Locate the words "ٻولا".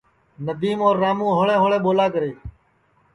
1.83-2.05